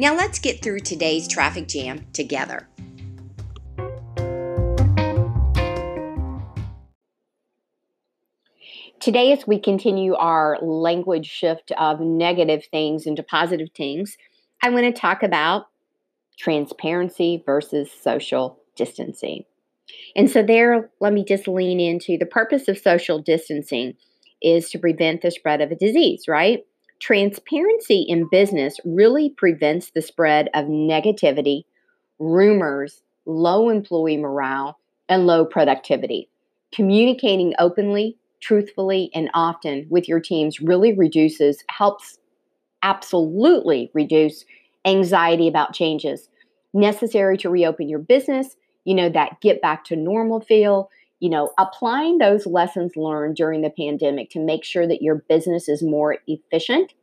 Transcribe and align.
Now 0.00 0.16
let's 0.16 0.38
get 0.38 0.62
through 0.62 0.80
today's 0.80 1.28
traffic 1.28 1.68
jam 1.68 2.06
together. 2.14 2.66
Today, 8.98 9.30
as 9.32 9.46
we 9.46 9.60
continue 9.60 10.14
our 10.14 10.56
language 10.62 11.26
shift 11.26 11.70
of 11.72 12.00
negative 12.00 12.64
things 12.70 13.04
into 13.04 13.22
positive 13.22 13.68
things, 13.76 14.16
I 14.62 14.70
want 14.70 14.84
to 14.86 14.98
talk 14.98 15.22
about 15.22 15.66
transparency 16.38 17.42
versus 17.44 17.90
social 17.92 18.58
distancing. 18.76 19.44
And 20.16 20.30
so, 20.30 20.42
there, 20.42 20.88
let 21.00 21.12
me 21.12 21.26
just 21.26 21.46
lean 21.46 21.78
into 21.78 22.16
the 22.16 22.24
purpose 22.24 22.68
of 22.68 22.78
social 22.78 23.18
distancing 23.18 23.98
is 24.40 24.70
to 24.70 24.78
prevent 24.78 25.20
the 25.20 25.30
spread 25.30 25.60
of 25.60 25.70
a 25.70 25.76
disease, 25.76 26.24
right? 26.26 26.64
Transparency 27.00 28.02
in 28.02 28.28
business 28.30 28.78
really 28.84 29.30
prevents 29.30 29.90
the 29.90 30.02
spread 30.02 30.48
of 30.54 30.66
negativity, 30.66 31.64
rumors, 32.18 33.02
low 33.26 33.70
employee 33.70 34.16
morale, 34.16 34.78
and 35.08 35.26
low 35.26 35.44
productivity. 35.44 36.28
Communicating 36.72 37.54
openly, 37.58 38.16
truthfully, 38.40 39.10
and 39.14 39.30
often 39.34 39.86
with 39.90 40.08
your 40.08 40.20
teams 40.20 40.60
really 40.60 40.92
reduces, 40.92 41.64
helps 41.70 42.18
absolutely 42.82 43.90
reduce 43.94 44.44
anxiety 44.84 45.48
about 45.48 45.74
changes 45.74 46.28
necessary 46.72 47.36
to 47.38 47.50
reopen 47.50 47.88
your 47.88 47.98
business, 47.98 48.56
you 48.84 48.94
know, 48.94 49.08
that 49.08 49.40
get 49.40 49.60
back 49.60 49.84
to 49.84 49.96
normal 49.96 50.40
feel, 50.40 50.90
you 51.20 51.28
know, 51.28 51.52
applying 51.58 52.18
those 52.18 52.46
lessons 52.46 52.96
learned 52.96 53.36
during 53.36 53.60
the 53.60 53.70
pandemic 53.70 54.30
to 54.30 54.40
make 54.40 54.64
sure 54.64 54.86
that 54.86 55.02
your 55.02 55.16
business 55.28 55.68
is 55.68 55.82
more 55.82 56.16
efficient 56.26 56.94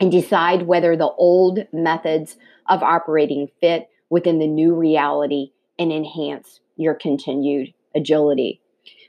and 0.00 0.10
decide 0.10 0.62
whether 0.62 0.96
the 0.96 1.10
old 1.18 1.60
methods 1.72 2.36
of 2.68 2.82
operating 2.82 3.48
fit 3.60 3.88
within 4.08 4.38
the 4.38 4.46
new 4.46 4.74
reality 4.74 5.50
and 5.78 5.92
enhance 5.92 6.60
your 6.76 6.94
continued 6.94 7.74
agility. 7.94 8.60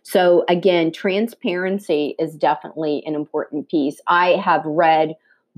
So, 0.03 0.43
again, 0.49 0.91
transparency 0.91 2.15
is 2.19 2.35
definitely 2.35 3.03
an 3.05 3.15
important 3.15 3.69
piece. 3.69 3.99
I 4.07 4.31
have 4.43 4.63
read 4.65 5.15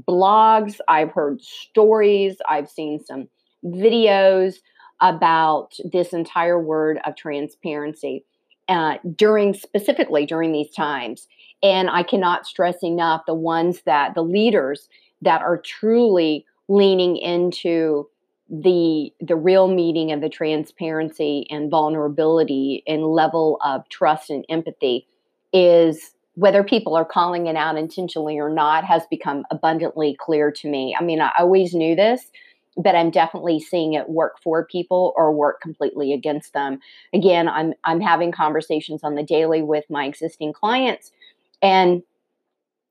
blogs, 0.08 0.80
I've 0.88 1.12
heard 1.12 1.42
stories, 1.42 2.38
I've 2.48 2.70
seen 2.70 3.04
some 3.04 3.28
videos 3.66 4.56
about 5.02 5.74
this 5.92 6.14
entire 6.14 6.60
word 6.60 7.00
of 7.06 7.16
transparency 7.16 8.26
uh, 8.70 8.98
during 9.16 9.54
specifically 9.54 10.26
during 10.26 10.52
these 10.52 10.74
times. 10.74 11.28
And 11.64 11.90
I 11.90 12.04
cannot 12.04 12.46
stress 12.46 12.84
enough 12.84 13.24
the 13.26 13.34
ones 13.34 13.82
that 13.86 14.14
the 14.14 14.24
leaders 14.24 14.90
that 15.22 15.42
are 15.42 15.58
truly 15.58 16.46
leaning 16.68 17.18
into 17.18 18.08
the 18.50 19.12
the 19.20 19.36
real 19.36 19.68
meaning 19.68 20.12
of 20.12 20.22
the 20.22 20.30
transparency 20.30 21.46
and 21.50 21.70
vulnerability 21.70 22.82
and 22.88 23.04
level 23.06 23.58
of 23.64 23.88
trust 23.90 24.30
and 24.30 24.46
empathy 24.50 25.06
is 25.52 26.14
whether 26.36 26.64
people 26.64 26.96
are 26.96 27.04
calling 27.04 27.48
it 27.48 27.56
out 27.56 27.78
intentionally 27.78 28.38
or 28.38 28.50
not 28.50 28.86
has 28.86 29.02
become 29.10 29.44
abundantly 29.50 30.16
clear 30.20 30.52
to 30.52 30.70
me. 30.70 30.96
I 30.98 31.04
mean, 31.04 31.20
I 31.20 31.32
always 31.40 31.74
knew 31.74 31.96
this, 31.96 32.32
but 32.78 32.96
I'm 32.96 33.10
definitely 33.10 33.60
seeing 33.60 33.94
it 33.94 34.10
work 34.10 34.38
for 34.44 34.66
people 34.66 35.14
or 35.18 35.34
work 35.34 35.62
completely 35.62 36.14
against 36.14 36.54
them. 36.54 36.80
Again, 37.14 37.50
I'm 37.50 37.74
I'm 37.84 38.00
having 38.00 38.32
conversations 38.32 39.04
on 39.04 39.16
the 39.16 39.24
daily 39.24 39.62
with 39.62 39.86
my 39.90 40.06
existing 40.06 40.54
clients 40.54 41.12
and 41.62 42.04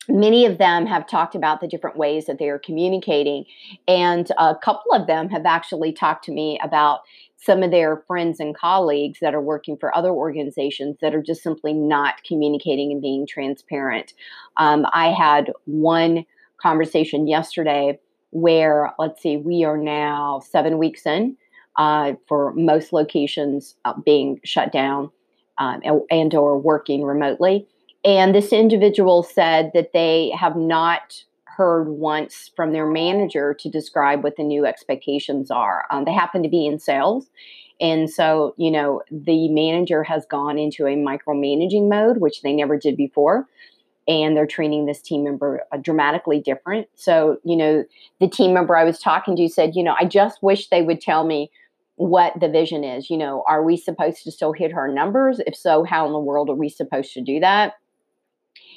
many 0.08 0.46
of 0.46 0.58
them 0.58 0.86
have 0.86 1.08
talked 1.08 1.34
about 1.34 1.60
the 1.60 1.66
different 1.66 1.96
ways 1.96 2.26
that 2.26 2.38
they 2.38 2.48
are 2.48 2.58
communicating 2.58 3.44
and 3.88 4.30
a 4.38 4.54
couple 4.54 4.92
of 4.92 5.06
them 5.06 5.28
have 5.28 5.44
actually 5.46 5.92
talked 5.92 6.24
to 6.24 6.32
me 6.32 6.58
about 6.62 7.00
some 7.38 7.62
of 7.62 7.70
their 7.70 8.02
friends 8.06 8.40
and 8.40 8.56
colleagues 8.56 9.18
that 9.20 9.34
are 9.34 9.40
working 9.40 9.76
for 9.76 9.96
other 9.96 10.10
organizations 10.10 10.96
that 11.00 11.14
are 11.14 11.22
just 11.22 11.42
simply 11.42 11.72
not 11.72 12.22
communicating 12.26 12.92
and 12.92 13.02
being 13.02 13.26
transparent 13.26 14.14
um, 14.58 14.86
i 14.92 15.08
had 15.08 15.52
one 15.64 16.24
conversation 16.60 17.26
yesterday 17.26 17.98
where 18.30 18.92
let's 18.98 19.22
see 19.22 19.36
we 19.36 19.64
are 19.64 19.78
now 19.78 20.40
seven 20.40 20.78
weeks 20.78 21.06
in 21.06 21.36
uh, 21.76 22.12
for 22.26 22.52
most 22.54 22.92
locations 22.92 23.76
uh, 23.84 23.94
being 24.04 24.40
shut 24.44 24.72
down 24.72 25.10
um, 25.58 25.80
and 26.10 26.34
or 26.34 26.58
working 26.58 27.02
remotely 27.02 27.66
and 28.04 28.34
this 28.34 28.52
individual 28.52 29.24
said 29.24 29.72
that 29.74 29.92
they 29.92 30.30
have 30.38 30.56
not 30.56 31.24
heard 31.56 31.88
once 31.88 32.50
from 32.54 32.72
their 32.72 32.86
manager 32.86 33.54
to 33.54 33.68
describe 33.68 34.22
what 34.22 34.36
the 34.36 34.44
new 34.44 34.66
expectations 34.66 35.50
are. 35.50 35.84
Um, 35.90 36.04
they 36.04 36.12
happen 36.12 36.42
to 36.42 36.48
be 36.48 36.66
in 36.66 36.78
sales. 36.78 37.28
And 37.80 38.08
so, 38.08 38.54
you 38.56 38.70
know, 38.70 39.02
the 39.10 39.48
manager 39.48 40.02
has 40.04 40.24
gone 40.26 40.58
into 40.58 40.86
a 40.86 40.96
micromanaging 40.96 41.88
mode, 41.88 42.18
which 42.18 42.42
they 42.42 42.52
never 42.52 42.78
did 42.78 42.96
before. 42.96 43.48
And 44.08 44.36
they're 44.36 44.46
treating 44.46 44.86
this 44.86 45.02
team 45.02 45.24
member 45.24 45.64
uh, 45.72 45.78
dramatically 45.78 46.40
different. 46.40 46.88
So, 46.94 47.38
you 47.44 47.56
know, 47.56 47.84
the 48.20 48.28
team 48.28 48.54
member 48.54 48.76
I 48.76 48.84
was 48.84 49.00
talking 49.00 49.34
to 49.36 49.48
said, 49.48 49.74
you 49.74 49.82
know, 49.82 49.96
I 50.00 50.04
just 50.04 50.42
wish 50.42 50.68
they 50.68 50.82
would 50.82 51.00
tell 51.00 51.24
me 51.24 51.50
what 51.96 52.38
the 52.38 52.48
vision 52.48 52.84
is. 52.84 53.10
You 53.10 53.16
know, 53.16 53.42
are 53.48 53.64
we 53.64 53.76
supposed 53.76 54.22
to 54.24 54.30
still 54.30 54.52
hit 54.52 54.74
our 54.74 54.86
numbers? 54.86 55.40
If 55.46 55.56
so, 55.56 55.82
how 55.82 56.06
in 56.06 56.12
the 56.12 56.20
world 56.20 56.48
are 56.50 56.54
we 56.54 56.68
supposed 56.68 57.12
to 57.14 57.20
do 57.20 57.40
that? 57.40 57.74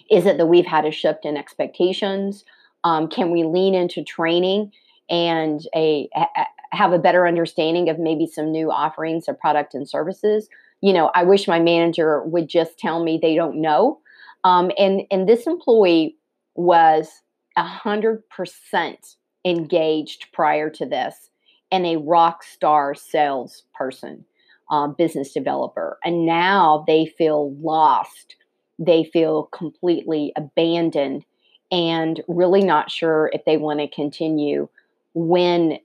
Is 0.09 0.25
it 0.25 0.37
that 0.37 0.47
we've 0.47 0.65
had 0.65 0.85
a 0.85 0.91
shift 0.91 1.25
in 1.25 1.37
expectations? 1.37 2.43
Um, 2.83 3.07
can 3.07 3.31
we 3.31 3.43
lean 3.43 3.75
into 3.75 4.03
training 4.03 4.71
and 5.09 5.61
a, 5.75 6.09
a, 6.15 6.25
have 6.71 6.93
a 6.93 6.99
better 6.99 7.27
understanding 7.27 7.89
of 7.89 7.99
maybe 7.99 8.25
some 8.25 8.51
new 8.51 8.71
offerings 8.71 9.27
of 9.27 9.39
product 9.39 9.73
and 9.73 9.87
services? 9.87 10.49
You 10.81 10.93
know, 10.93 11.11
I 11.13 11.23
wish 11.23 11.47
my 11.47 11.59
manager 11.59 12.23
would 12.23 12.47
just 12.47 12.79
tell 12.79 13.03
me 13.03 13.19
they 13.21 13.35
don't 13.35 13.61
know. 13.61 13.99
Um, 14.43 14.71
and 14.77 15.01
and 15.11 15.27
this 15.27 15.47
employee 15.47 16.15
was 16.55 17.09
a 17.57 17.63
hundred 17.63 18.27
percent 18.29 19.15
engaged 19.45 20.27
prior 20.33 20.69
to 20.69 20.85
this, 20.85 21.29
and 21.71 21.85
a 21.85 21.97
rock 21.97 22.43
star 22.43 22.95
salesperson, 22.95 24.25
uh, 24.71 24.87
business 24.87 25.33
developer, 25.33 25.99
and 26.03 26.25
now 26.25 26.83
they 26.87 27.05
feel 27.05 27.53
lost. 27.55 28.35
They 28.77 29.03
feel 29.03 29.43
completely 29.51 30.31
abandoned 30.37 31.25
and 31.71 32.21
really 32.27 32.63
not 32.63 32.89
sure 32.89 33.29
if 33.33 33.43
they 33.45 33.57
want 33.57 33.79
to 33.79 33.87
continue 33.87 34.69
when 35.13 35.79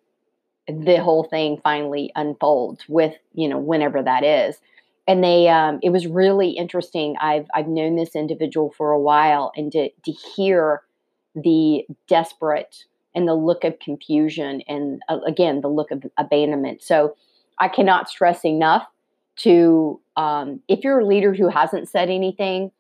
the 0.69 0.97
whole 0.97 1.25
thing 1.25 1.61
finally 1.63 2.11
unfolds 2.17 2.85
with 2.89 3.15
you 3.35 3.49
know 3.49 3.59
whenever 3.59 4.03
that 4.03 4.25
is 4.25 4.57
and 5.07 5.23
they 5.23 5.49
um, 5.49 5.79
it 5.83 5.91
was 5.91 6.07
really 6.07 6.51
interesting 6.51 7.15
i've 7.21 7.47
i've 7.55 7.69
known 7.69 7.97
this 7.97 8.15
individual 8.15 8.73
for 8.77 8.91
a 8.91 9.01
while 9.01 9.53
and 9.57 9.73
to 9.73 9.91
to 10.05 10.13
hear 10.13 10.83
the 11.35 11.85
desperate 12.09 12.85
and 13.15 13.29
the 13.29 13.35
look 13.35 13.65
of 13.65 13.79
confusion 13.79 14.63
and 14.69 15.01
uh, 15.09 15.19
again 15.27 15.61
the 15.61 15.69
look 15.69 15.91
of 15.91 16.05
abandonment 16.19 16.83
so 16.83 17.17
i 17.59 17.69
cannot 17.69 18.09
stress 18.09 18.45
enough 18.45 18.87
to 19.37 20.01
um, 20.17 20.61
if 20.69 20.85
you're 20.85 21.01
a 21.01 21.07
leader 21.07 21.35
who 21.35 21.49
hasn't 21.49 21.89
said 21.89 22.09
anything 22.09 22.71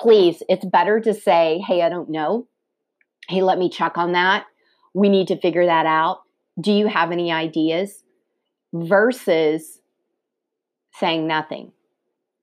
please, 0.00 0.42
it's 0.48 0.64
better 0.64 0.98
to 1.00 1.14
say, 1.14 1.62
hey, 1.66 1.82
I 1.82 1.88
don't 1.88 2.08
know. 2.08 2.48
Hey, 3.28 3.42
let 3.42 3.58
me 3.58 3.68
check 3.68 3.98
on 3.98 4.12
that. 4.12 4.46
We 4.94 5.08
need 5.08 5.28
to 5.28 5.38
figure 5.38 5.66
that 5.66 5.86
out. 5.86 6.22
Do 6.60 6.72
you 6.72 6.86
have 6.86 7.12
any 7.12 7.30
ideas? 7.30 8.02
Versus 8.72 9.80
saying 10.94 11.26
nothing 11.26 11.72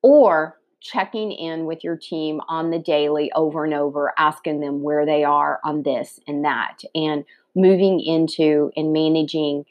or 0.02 0.60
checking 0.80 1.32
in 1.32 1.66
with 1.66 1.84
your 1.84 1.98
team 1.98 2.40
on 2.48 2.70
the 2.70 2.80
daily 2.80 3.32
over 3.34 3.66
and 3.66 3.74
over, 3.74 4.14
asking 4.18 4.60
them 4.60 4.82
where 4.82 5.06
they 5.06 5.24
are 5.24 5.60
on 5.64 5.84
this 5.84 6.20
and 6.28 6.46
that, 6.46 6.80
and 6.94 7.26
moving 7.56 8.00
into 8.00 8.72
and 8.76 8.94
managing 8.94 9.66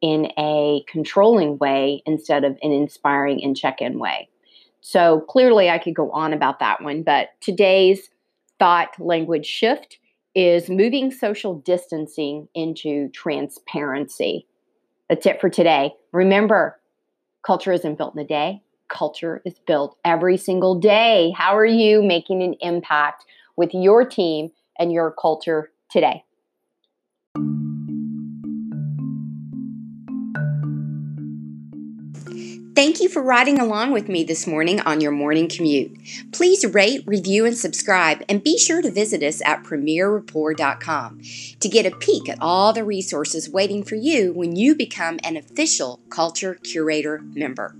in 0.00 0.32
a 0.38 0.84
controlling 0.88 1.58
way 1.58 2.02
instead 2.06 2.44
of 2.44 2.58
an 2.62 2.72
inspiring 2.72 3.42
and 3.42 3.56
check 3.56 3.80
in 3.80 3.98
way. 3.98 4.28
So 4.80 5.20
clearly, 5.28 5.70
I 5.70 5.78
could 5.78 5.94
go 5.94 6.10
on 6.12 6.32
about 6.32 6.60
that 6.60 6.82
one, 6.82 7.02
but 7.02 7.30
today's 7.40 8.10
thought 8.58 8.98
language 8.98 9.46
shift 9.46 9.98
is 10.34 10.68
moving 10.68 11.10
social 11.10 11.54
distancing 11.54 12.48
into 12.54 13.08
transparency. 13.10 14.46
That's 15.08 15.26
it 15.26 15.40
for 15.40 15.48
today. 15.48 15.94
Remember, 16.12 16.78
culture 17.44 17.72
isn't 17.72 17.98
built 17.98 18.14
in 18.14 18.20
a 18.20 18.26
day, 18.26 18.62
culture 18.88 19.42
is 19.44 19.58
built 19.66 19.96
every 20.04 20.36
single 20.36 20.78
day. 20.78 21.32
How 21.36 21.56
are 21.56 21.66
you 21.66 22.02
making 22.02 22.42
an 22.42 22.54
impact 22.60 23.24
with 23.56 23.74
your 23.74 24.04
team 24.04 24.50
and 24.78 24.92
your 24.92 25.10
culture 25.10 25.70
today? 25.90 26.24
Thank 32.78 33.00
you 33.00 33.08
for 33.08 33.20
riding 33.20 33.58
along 33.58 33.90
with 33.90 34.08
me 34.08 34.22
this 34.22 34.46
morning 34.46 34.78
on 34.78 35.00
your 35.00 35.10
morning 35.10 35.48
commute. 35.48 35.98
Please 36.30 36.64
rate, 36.64 37.02
review, 37.06 37.44
and 37.44 37.58
subscribe, 37.58 38.22
and 38.28 38.40
be 38.40 38.56
sure 38.56 38.80
to 38.82 38.88
visit 38.88 39.20
us 39.20 39.42
at 39.44 39.64
premierrapport.com 39.64 41.20
to 41.58 41.68
get 41.68 41.86
a 41.86 41.96
peek 41.96 42.28
at 42.28 42.38
all 42.40 42.72
the 42.72 42.84
resources 42.84 43.50
waiting 43.50 43.82
for 43.82 43.96
you 43.96 44.32
when 44.32 44.54
you 44.54 44.76
become 44.76 45.18
an 45.24 45.36
official 45.36 45.98
Culture 46.08 46.54
Curator 46.54 47.18
member. 47.34 47.74